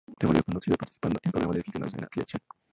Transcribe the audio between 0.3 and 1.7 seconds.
conocido participando en programas de